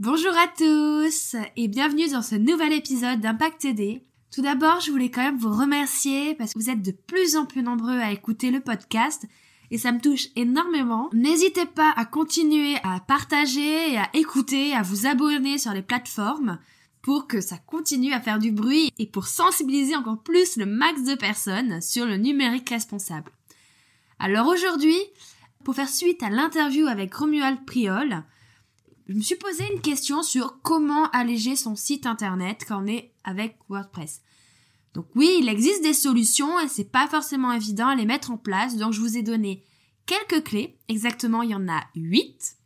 [0.00, 4.04] Bonjour à tous et bienvenue dans ce nouvel épisode d'Impact TD.
[4.32, 7.46] Tout d'abord, je voulais quand même vous remercier parce que vous êtes de plus en
[7.46, 9.26] plus nombreux à écouter le podcast
[9.72, 11.10] et ça me touche énormément.
[11.12, 16.60] N'hésitez pas à continuer à partager à écouter, à vous abonner sur les plateformes
[17.02, 21.02] pour que ça continue à faire du bruit et pour sensibiliser encore plus le max
[21.02, 23.32] de personnes sur le numérique responsable.
[24.20, 24.96] Alors aujourd'hui,
[25.64, 28.22] pour faire suite à l'interview avec Romuald Priol,
[29.08, 33.12] je me suis posé une question sur comment alléger son site internet quand on est
[33.24, 34.20] avec WordPress.
[34.94, 38.36] Donc oui, il existe des solutions et c'est pas forcément évident à les mettre en
[38.36, 39.64] place, donc je vous ai donné
[40.04, 42.56] quelques clés, exactement il y en a 8,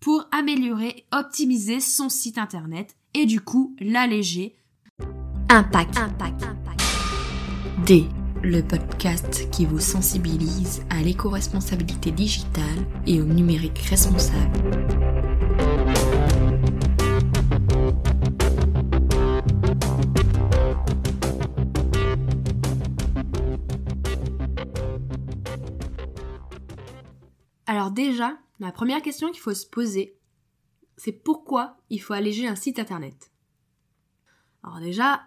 [0.00, 4.56] pour améliorer, optimiser son site internet et du coup l'alléger.
[5.50, 5.98] Impact.
[5.98, 6.42] Impact.
[6.42, 6.82] Impact.
[7.84, 8.06] D.
[8.42, 15.11] Le podcast qui vous sensibilise à l'éco-responsabilité digitale et au numérique responsable.
[27.92, 30.16] Déjà, la première question qu'il faut se poser,
[30.96, 33.30] c'est pourquoi il faut alléger un site internet?
[34.62, 35.22] Alors déjà,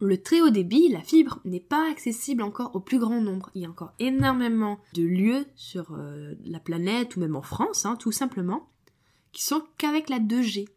[0.00, 3.50] le très haut débit, la fibre, n'est pas accessible encore au plus grand nombre.
[3.54, 7.86] Il y a encore énormément de lieux sur euh, la planète ou même en France,
[7.86, 8.68] hein, tout simplement,
[9.32, 10.68] qui sont qu'avec la 2G.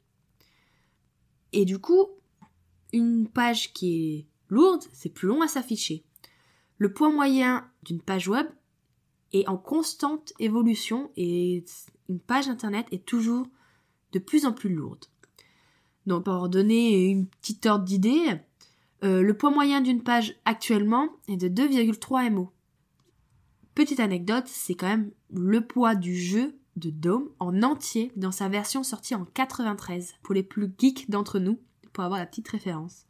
[1.52, 2.08] Et du coup,
[2.94, 6.06] une page qui est lourde, c'est plus long à s'afficher.
[6.78, 8.48] Le poids moyen d'une page web
[9.34, 11.64] est en constante évolution et
[12.08, 13.48] une page internet est toujours
[14.12, 15.06] de plus en plus lourde.
[16.08, 18.40] Donc pour donner une petite ordre d'idée,
[19.04, 22.52] euh, le poids moyen d'une page actuellement est de 2,3 MO.
[23.76, 28.50] Petite anecdote, c'est quand même le poids du jeu de Dome en entier dans sa
[28.50, 31.60] version sortie en 93 pour les plus geeks d'entre nous,
[31.94, 33.06] pour avoir la petite référence.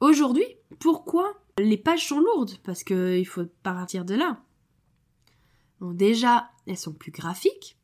[0.00, 0.44] Aujourd'hui,
[0.80, 2.58] pourquoi les pages sont lourdes?
[2.62, 4.43] Parce qu'il faut partir de là.
[5.84, 7.76] Donc déjà, elles sont plus graphiques.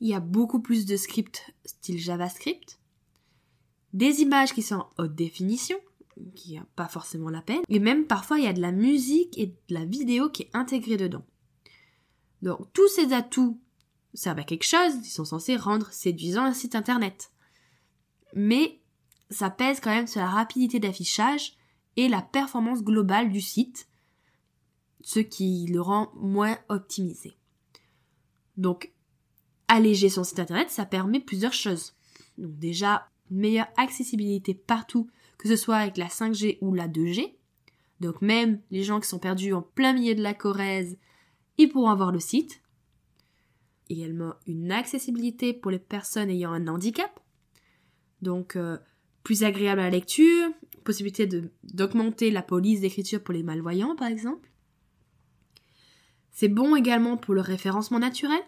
[0.00, 2.80] Il y a beaucoup plus de scripts style JavaScript.
[3.92, 5.78] Des images qui sont en haute définition,
[6.34, 7.62] qui a pas forcément la peine.
[7.68, 10.50] Et même parfois, il y a de la musique et de la vidéo qui est
[10.52, 11.24] intégrée dedans.
[12.42, 13.60] Donc tous ces atouts
[14.14, 17.30] servent à quelque chose, ils sont censés rendre séduisant un site internet.
[18.34, 18.80] Mais
[19.30, 21.52] ça pèse quand même sur la rapidité d'affichage
[21.94, 23.86] et la performance globale du site,
[25.02, 27.36] ce qui le rend moins optimisé.
[28.56, 28.92] Donc,
[29.68, 31.94] alléger son site internet, ça permet plusieurs choses.
[32.38, 37.34] Donc déjà, une meilleure accessibilité partout, que ce soit avec la 5G ou la 2G.
[38.00, 40.98] Donc même les gens qui sont perdus en plein milieu de la Corrèze,
[41.58, 42.60] ils pourront avoir le site.
[43.88, 47.20] Également une accessibilité pour les personnes ayant un handicap.
[48.22, 48.78] Donc euh,
[49.22, 50.50] plus agréable à la lecture,
[50.84, 51.28] possibilité
[51.62, 54.50] d'augmenter la police d'écriture pour les malvoyants par exemple.
[56.34, 58.40] C'est bon également pour le référencement naturel?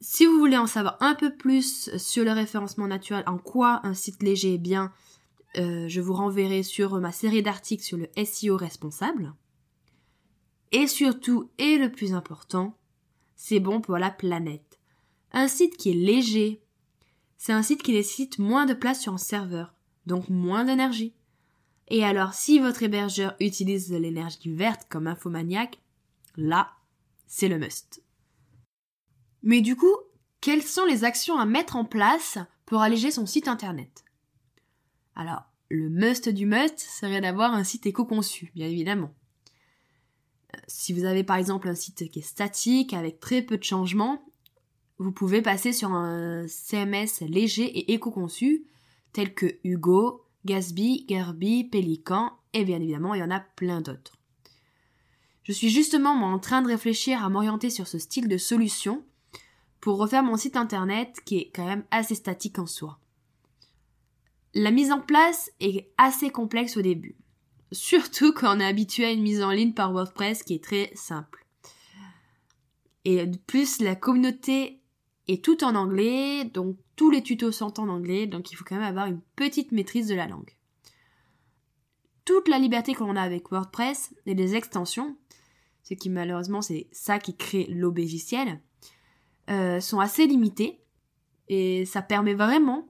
[0.00, 3.94] Si vous voulez en savoir un peu plus sur le référencement naturel, en quoi un
[3.94, 4.92] site léger est bien,
[5.56, 9.32] euh, je vous renverrai sur ma série d'articles sur le SEO responsable.
[10.70, 12.76] Et surtout, et le plus important,
[13.36, 14.78] c'est bon pour la planète.
[15.32, 16.60] Un site qui est léger,
[17.38, 19.72] c'est un site qui nécessite moins de place sur un serveur,
[20.04, 21.14] donc moins d'énergie.
[21.88, 25.78] Et alors, si votre hébergeur utilise de l'énergie verte comme Infomaniac,
[26.36, 26.72] là,
[27.26, 28.02] c'est le must.
[29.42, 29.94] Mais du coup,
[30.40, 34.04] quelles sont les actions à mettre en place pour alléger son site internet?
[35.14, 39.14] Alors, le must du must serait d'avoir un site éco-conçu, bien évidemment.
[40.54, 43.64] Euh, si vous avez par exemple un site qui est statique, avec très peu de
[43.64, 44.24] changements,
[44.98, 48.66] vous pouvez passer sur un CMS léger et éco-conçu,
[49.12, 54.15] tel que Hugo, Gatsby, Gerby, Pelican, et bien évidemment, il y en a plein d'autres.
[55.46, 59.04] Je suis justement en train de réfléchir à m'orienter sur ce style de solution
[59.80, 62.98] pour refaire mon site internet qui est quand même assez statique en soi.
[64.54, 67.14] La mise en place est assez complexe au début,
[67.70, 70.90] surtout quand on est habitué à une mise en ligne par WordPress qui est très
[70.96, 71.46] simple.
[73.04, 74.80] Et de plus, la communauté
[75.28, 78.74] est tout en anglais, donc tous les tutos sont en anglais, donc il faut quand
[78.74, 80.56] même avoir une petite maîtrise de la langue.
[82.24, 85.16] Toute la liberté qu'on a avec WordPress et les extensions,
[85.86, 88.60] ce qui malheureusement c'est ça qui crée l'obégiciel,
[89.48, 90.80] euh, sont assez limitées
[91.48, 92.88] et ça permet vraiment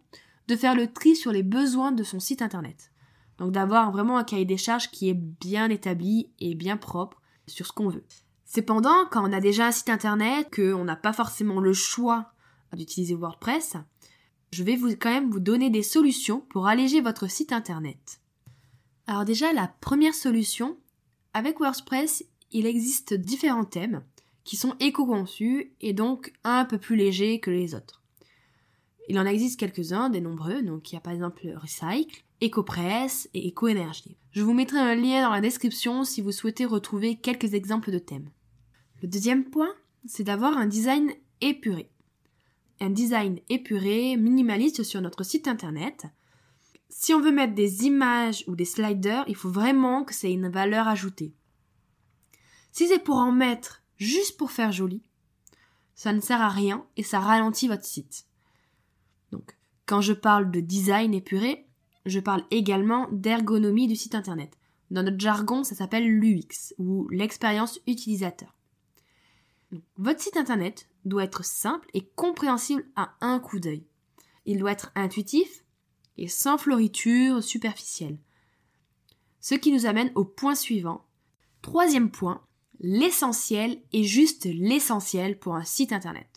[0.48, 2.90] de faire le tri sur les besoins de son site internet.
[3.36, 7.66] Donc d'avoir vraiment un cahier des charges qui est bien établi et bien propre sur
[7.66, 8.04] ce qu'on veut.
[8.46, 12.32] Cependant, quand on a déjà un site internet, qu'on n'a pas forcément le choix
[12.72, 13.76] d'utiliser WordPress,
[14.52, 18.20] je vais vous, quand même vous donner des solutions pour alléger votre site internet.
[19.06, 20.78] Alors déjà, la première solution,
[21.34, 24.02] avec WordPress, il existe différents thèmes
[24.44, 28.02] qui sont éco-conçus et donc un peu plus légers que les autres.
[29.08, 33.48] Il en existe quelques-uns, des nombreux, donc il y a par exemple Recycle, EcoPress et
[33.48, 34.16] EcoEnergy.
[34.32, 37.98] Je vous mettrai un lien dans la description si vous souhaitez retrouver quelques exemples de
[37.98, 38.30] thèmes.
[39.02, 39.74] Le deuxième point,
[40.06, 41.90] c'est d'avoir un design épuré.
[42.80, 46.06] Un design épuré, minimaliste sur notre site internet.
[46.88, 50.48] Si on veut mettre des images ou des sliders, il faut vraiment que c'est une
[50.48, 51.32] valeur ajoutée.
[52.76, 55.00] Si c'est pour en mettre juste pour faire joli,
[55.94, 58.26] ça ne sert à rien et ça ralentit votre site.
[59.32, 59.56] Donc,
[59.86, 61.66] quand je parle de design épuré,
[62.04, 64.58] je parle également d'ergonomie du site internet.
[64.90, 68.54] Dans notre jargon, ça s'appelle l'UX ou l'expérience utilisateur.
[69.96, 73.86] votre site internet doit être simple et compréhensible à un coup d'œil.
[74.44, 75.64] Il doit être intuitif
[76.18, 78.18] et sans floriture superficielle.
[79.40, 81.06] Ce qui nous amène au point suivant.
[81.62, 82.42] Troisième point,
[82.80, 86.28] l'essentiel est juste l'essentiel pour un site internet.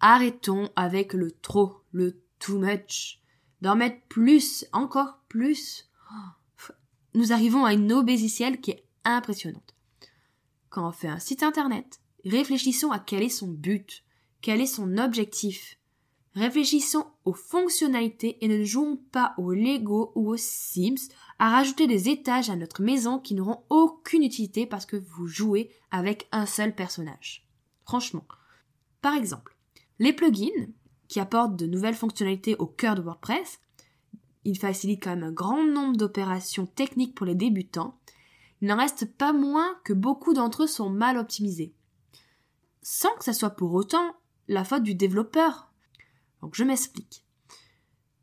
[0.00, 3.20] Arrêtons avec le trop, le too much,
[3.60, 5.88] d'en mettre plus, encore plus.
[7.14, 9.74] Nous arrivons à une obésicielle qui est impressionnante.
[10.70, 14.04] Quand on fait un site internet, réfléchissons à quel est son but,
[14.40, 15.78] quel est son objectif.
[16.34, 22.08] Réfléchissons aux fonctionnalités et ne jouons pas au Lego ou aux Sims à rajouter des
[22.08, 26.74] étages à notre maison qui n'auront aucune utilité parce que vous jouez avec un seul
[26.74, 27.46] personnage.
[27.84, 28.26] Franchement.
[29.02, 29.56] Par exemple,
[29.98, 30.68] les plugins,
[31.08, 33.60] qui apportent de nouvelles fonctionnalités au cœur de WordPress,
[34.44, 37.98] ils facilitent quand même un grand nombre d'opérations techniques pour les débutants,
[38.62, 41.74] il n'en reste pas moins que beaucoup d'entre eux sont mal optimisés.
[42.80, 44.16] Sans que ça soit pour autant
[44.48, 45.71] la faute du développeur.
[46.42, 47.24] Donc je m'explique.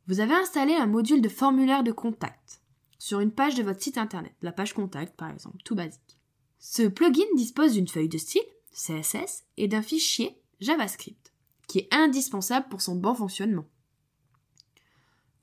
[0.08, 2.62] Vous avez installé un module de formulaire de contact
[2.98, 6.18] sur une page de votre site internet, la page contact par exemple, tout basique.
[6.60, 8.42] Ce plugin dispose d'une feuille de style,
[8.74, 11.34] CSS, et d'un fichier JavaScript,
[11.68, 13.66] qui est indispensable pour son bon fonctionnement.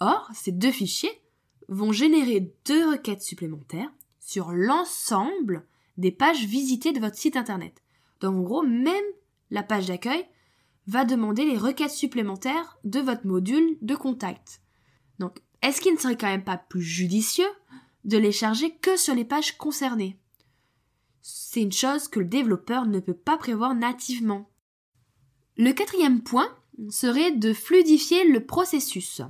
[0.01, 1.23] Or, ces deux fichiers
[1.69, 3.91] vont générer deux requêtes supplémentaires
[4.21, 7.83] sur l'ensemble des pages visitées de votre site internet.
[8.21, 9.05] Donc en gros, même
[9.51, 10.27] la page d'accueil
[10.87, 14.61] va demander les requêtes supplémentaires de votre module de contact.
[15.19, 17.49] Donc, est-ce qu'il ne serait quand même pas plus judicieux
[18.05, 20.19] de les charger que sur les pages concernées?
[21.23, 24.49] C'est une chose que le développeur ne peut pas prévoir nativement.
[25.57, 26.49] Le quatrième point
[26.91, 29.23] serait de fluidifier le processus.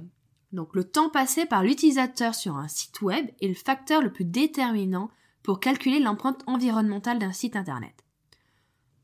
[0.52, 4.24] Donc le temps passé par l'utilisateur sur un site web est le facteur le plus
[4.24, 5.10] déterminant
[5.42, 8.05] pour calculer l'empreinte environnementale d'un site internet.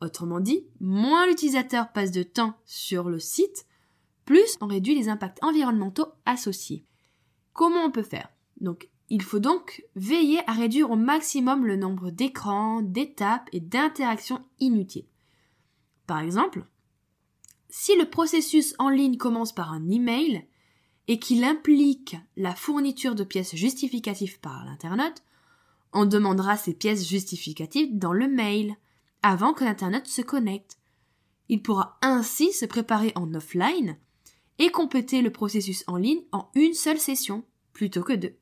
[0.03, 3.67] Autrement dit, moins l'utilisateur passe de temps sur le site,
[4.25, 6.85] plus on réduit les impacts environnementaux associés.
[7.53, 8.29] Comment on peut faire?
[8.61, 14.45] Donc, il faut donc veiller à réduire au maximum le nombre d'écrans, d'étapes et d'interactions
[14.59, 15.07] inutiles.
[16.09, 16.67] Par exemple,
[17.69, 20.49] si le processus en ligne commence par un email
[21.07, 25.23] et qu'il implique la fourniture de pièces justificatives par l'internaute,
[25.93, 28.77] on demandera ces pièces justificatives dans le mail
[29.23, 30.79] avant que l'Internet se connecte.
[31.49, 33.97] Il pourra ainsi se préparer en offline
[34.59, 38.37] et compléter le processus en ligne en une seule session plutôt que deux.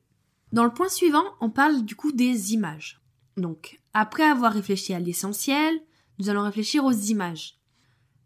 [0.51, 3.01] Dans le point suivant, on parle du coup des images.
[3.37, 5.81] Donc, après avoir réfléchi à l'essentiel,
[6.19, 7.59] nous allons réfléchir aux images.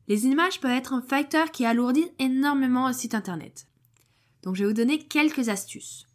[0.08, 3.68] Les images peuvent être un facteur qui alourdit énormément un site internet.
[4.44, 6.08] Donc, je vais vous donner quelques astuces.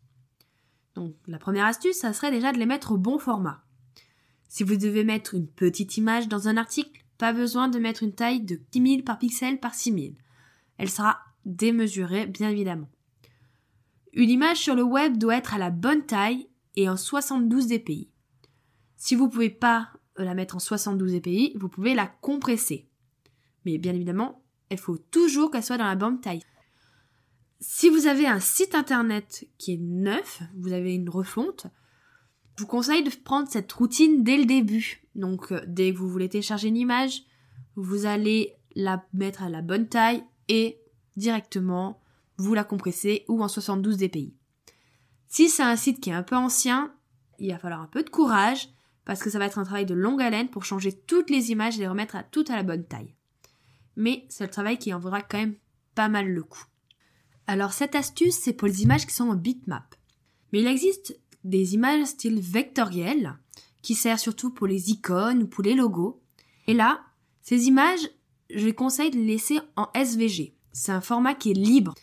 [0.94, 3.64] Donc, la première astuce, ça serait déjà de les mettre au bon format.
[4.50, 8.12] Si vous devez mettre une petite image dans un article, pas besoin de mettre une
[8.12, 10.16] taille de 10 par pixel par 6000.
[10.76, 12.90] Elle sera démesurée, bien évidemment.
[14.12, 18.10] Une image sur le web doit être à la bonne taille et en 72 dpi.
[18.96, 22.88] Si vous ne pouvez pas la mettre en 72 dpi, vous pouvez la compresser.
[23.64, 26.42] Mais bien évidemment, il faut toujours qu'elle soit dans la bonne taille.
[27.60, 31.68] Si vous avez un site internet qui est neuf, vous avez une refonte,
[32.60, 35.02] vous conseille de prendre cette routine dès le début.
[35.14, 37.24] Donc, euh, dès que vous voulez télécharger une image,
[37.76, 40.78] vous allez la mettre à la bonne taille et
[41.16, 42.00] directement
[42.36, 44.34] vous la compressez ou en 72 dpi.
[45.28, 46.94] Si c'est un site qui est un peu ancien,
[47.38, 48.68] il va falloir un peu de courage
[49.04, 51.76] parce que ça va être un travail de longue haleine pour changer toutes les images
[51.76, 53.14] et les remettre à toutes à la bonne taille.
[53.96, 55.56] Mais c'est le travail qui en vaudra quand même
[55.94, 56.64] pas mal le coup.
[57.46, 59.94] Alors cette astuce, c'est pour les images qui sont en bitmap.
[60.52, 63.38] Mais il existe des images style vectoriel
[63.82, 66.20] qui sert surtout pour les icônes ou pour les logos.
[66.66, 67.00] Et là,
[67.42, 68.10] ces images,
[68.54, 70.54] je conseille de les laisser en SVG.
[70.72, 71.94] C'est un format qui est libre.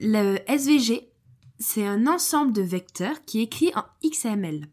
[0.00, 1.10] Le SVG,
[1.58, 4.66] c'est un ensemble de vecteurs qui est écrit en XML.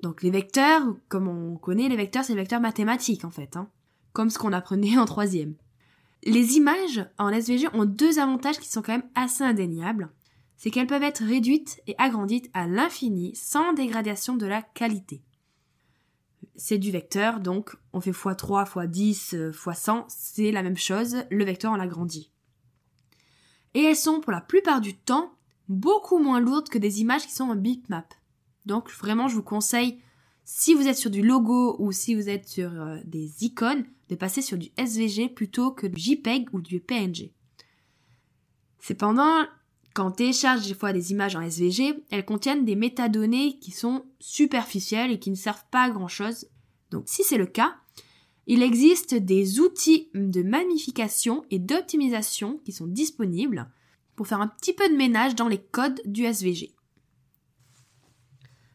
[0.00, 3.68] Donc les vecteurs, comme on connaît les vecteurs, c'est les vecteurs mathématiques en fait, hein,
[4.12, 5.54] comme ce qu'on apprenait en troisième.
[6.24, 10.10] Les images en SVG ont deux avantages qui sont quand même assez indéniables.
[10.56, 15.22] C'est qu'elles peuvent être réduites et agrandies à l'infini sans dégradation de la qualité.
[16.56, 21.72] C'est du vecteur, donc on fait x3, x10, x100, c'est la même chose, le vecteur
[21.72, 22.30] on l'agrandit.
[23.74, 25.36] Et elles sont pour la plupart du temps
[25.68, 28.14] beaucoup moins lourdes que des images qui sont en bitmap.
[28.64, 30.00] Donc vraiment, je vous conseille,
[30.44, 34.14] si vous êtes sur du logo ou si vous êtes sur euh, des icônes, de
[34.14, 37.32] passer sur du SVG plutôt que du JPEG ou du PNG.
[38.80, 39.44] Cependant,
[39.96, 44.04] quand on télécharge des fois des images en SVG, elles contiennent des métadonnées qui sont
[44.20, 46.48] superficielles et qui ne servent pas à grand chose.
[46.90, 47.76] Donc si c'est le cas,
[48.46, 53.70] il existe des outils de magnification et d'optimisation qui sont disponibles
[54.16, 56.74] pour faire un petit peu de ménage dans les codes du SVG.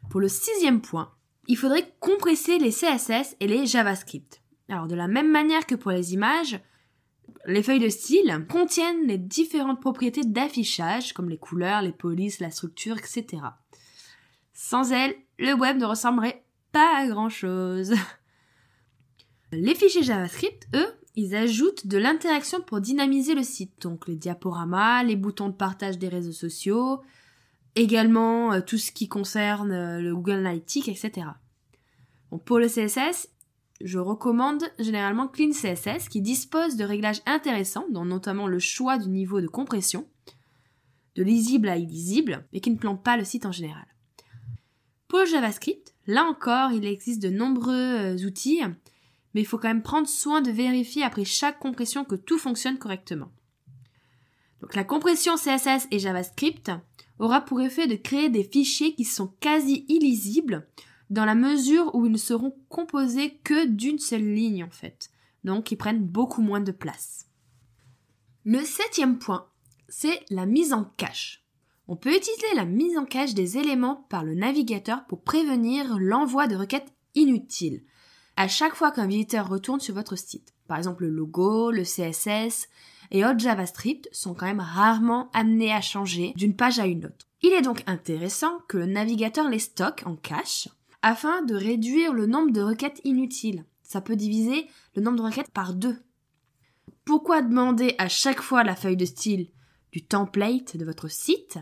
[0.09, 1.13] Pour le sixième point,
[1.47, 4.41] il faudrait compresser les CSS et les JavaScript.
[4.69, 6.59] Alors de la même manière que pour les images,
[7.45, 12.51] les feuilles de style contiennent les différentes propriétés d'affichage, comme les couleurs, les polices, la
[12.51, 13.43] structure, etc.
[14.53, 17.93] Sans elles, le web ne ressemblerait pas à grand chose.
[19.51, 23.81] Les fichiers JavaScript, eux, ils ajoutent de l'interaction pour dynamiser le site.
[23.81, 27.01] Donc les diaporamas, les boutons de partage des réseaux sociaux,
[27.75, 31.27] également euh, tout ce qui concerne euh, le Google Analytics, etc.
[32.45, 33.27] pour le CSS,
[33.85, 39.09] je recommande généralement Clean CSS qui dispose de réglages intéressants, dont notamment le choix du
[39.09, 40.07] niveau de compression,
[41.15, 43.85] de lisible à illisible, mais qui ne plante pas le site en général.
[45.07, 48.61] Pour JavaScript, là encore, il existe de nombreux euh, outils
[49.33, 52.77] mais il faut quand même prendre soin de vérifier après chaque compression que tout fonctionne
[52.77, 53.31] correctement.
[54.61, 56.71] Donc la compression CSS et JavaScript
[57.19, 60.67] aura pour effet de créer des fichiers qui sont quasi illisibles
[61.11, 65.11] dans la mesure où ils ne seront composés que d'une seule ligne en fait.
[65.43, 67.27] Donc ils prennent beaucoup moins de place.
[68.43, 69.47] Le septième point,
[69.89, 71.45] c'est la mise en cache.
[71.87, 76.47] On peut utiliser la mise en cache des éléments par le navigateur pour prévenir l'envoi
[76.47, 77.83] de requêtes inutiles
[78.37, 80.53] à chaque fois qu'un visiteur retourne sur votre site.
[80.67, 82.69] Par exemple, le logo, le CSS
[83.11, 87.27] et autres JavaScript sont quand même rarement amenés à changer d'une page à une autre.
[87.41, 90.69] Il est donc intéressant que le navigateur les stocke en cache
[91.01, 93.65] afin de réduire le nombre de requêtes inutiles.
[93.81, 95.97] Ça peut diviser le nombre de requêtes par deux.
[97.05, 99.49] Pourquoi demander à chaque fois la feuille de style
[99.91, 101.59] du template de votre site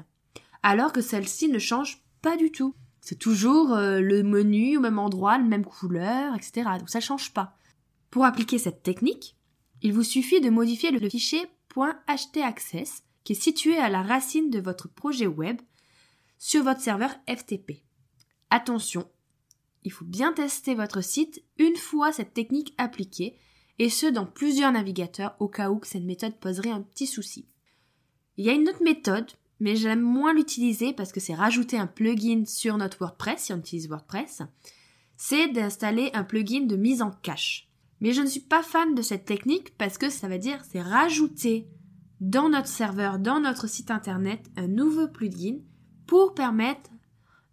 [0.61, 2.75] alors que celle-ci ne change pas du tout?
[3.01, 6.69] C'est toujours euh, le menu au même endroit, la même couleur, etc.
[6.77, 7.57] Donc ça ne change pas.
[8.11, 9.37] Pour appliquer cette technique,
[9.81, 14.59] il vous suffit de modifier le fichier .htaccess qui est situé à la racine de
[14.59, 15.61] votre projet web
[16.37, 17.83] sur votre serveur FTP.
[18.49, 19.07] Attention,
[19.89, 23.35] il faut bien tester votre site une fois cette technique appliquée
[23.79, 27.47] et ce dans plusieurs navigateurs au cas où cette méthode poserait un petit souci.
[28.37, 31.87] Il y a une autre méthode mais j'aime moins l'utiliser parce que c'est rajouter un
[31.87, 34.43] plugin sur notre WordPress, si on utilise WordPress,
[35.17, 37.67] c'est d'installer un plugin de mise en cache.
[37.99, 40.83] Mais je ne suis pas fan de cette technique parce que ça veut dire c'est
[40.83, 41.67] rajouter
[42.21, 45.57] dans notre serveur, dans notre site internet, un nouveau plugin
[46.05, 46.91] pour permettre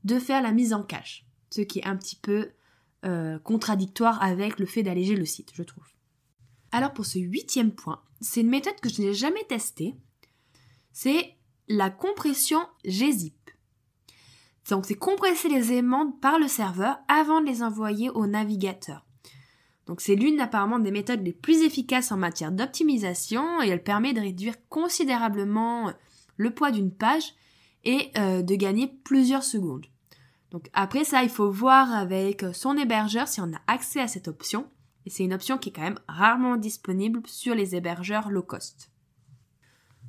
[0.05, 1.26] de faire la mise en cache.
[1.51, 2.51] Ce qui est un petit peu
[3.05, 5.85] euh, contradictoire avec le fait d'alléger le site, je trouve.
[6.73, 9.95] Alors pour ce huitième point, c'est une méthode que je n'ai jamais testée.
[10.93, 11.35] C'est
[11.69, 13.51] la compression gzip.
[14.69, 19.07] Donc c'est compresser les éléments par le serveur avant de les envoyer au navigateur.
[19.87, 24.13] Donc c'est l'une apparemment des méthodes les plus efficaces en matière d'optimisation et elle permet
[24.13, 25.93] de réduire considérablement
[26.37, 27.35] le poids d'une page
[27.85, 29.87] et euh, de gagner plusieurs secondes.
[30.73, 34.67] Après ça, il faut voir avec son hébergeur si on a accès à cette option.
[35.05, 38.91] Et c'est une option qui est quand même rarement disponible sur les hébergeurs low cost.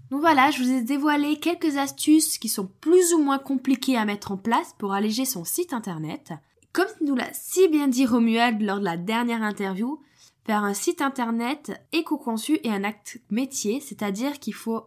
[0.10, 4.06] Donc voilà, je vous ai dévoilé quelques astuces qui sont plus ou moins compliquées à
[4.06, 6.34] mettre en place pour alléger son site internet.
[6.72, 10.02] Comme nous l'a si bien dit Romuald lors de la dernière interview,
[10.46, 14.86] faire un site internet éco-conçu est un acte métier, c'est-à-dire qu'il faut,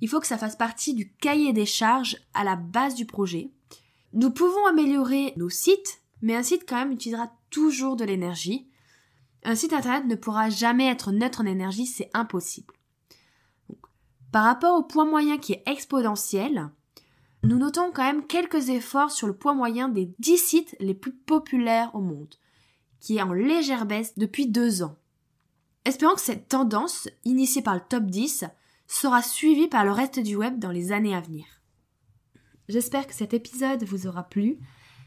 [0.00, 3.52] il faut que ça fasse partie du cahier des charges à la base du projet.
[4.12, 8.68] Nous pouvons améliorer nos sites, mais un site quand même utilisera toujours de l'énergie.
[9.44, 12.74] Un site internet ne pourra jamais être neutre en énergie, c'est impossible.
[14.32, 16.70] Par rapport au poids moyen qui est exponentiel,
[17.42, 21.12] nous notons quand même quelques efforts sur le poids moyen des 10 sites les plus
[21.12, 22.34] populaires au monde,
[23.00, 24.96] qui est en légère baisse depuis deux ans.
[25.84, 28.44] Espérons que cette tendance, initiée par le top 10,
[28.86, 31.46] sera suivi par le reste du web dans les années à venir.
[32.70, 34.56] J'espère que cet épisode vous aura plu.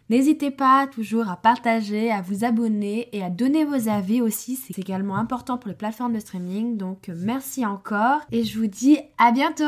[0.10, 4.58] N'hésitez pas toujours à partager, à vous abonner et à donner vos avis aussi.
[4.58, 6.76] C'est également important pour les plateformes de streaming.
[6.76, 9.64] Donc merci encore et je vous dis à bientôt.